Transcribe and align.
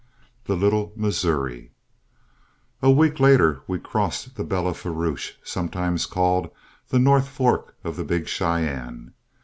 THE 0.45 0.55
LITTLE 0.57 0.93
MISSOURI 0.95 1.73
A 2.81 2.89
week 2.89 3.19
later 3.19 3.61
we 3.67 3.77
crossed 3.77 4.35
the 4.35 4.43
Belle 4.43 4.73
Fourche, 4.73 5.33
sometimes 5.43 6.07
called 6.07 6.49
the 6.89 6.97
North 6.97 7.27
Fork 7.27 7.75
of 7.83 7.97
the 7.97 8.03
Big 8.03 8.27
Cheyenne. 8.27 9.13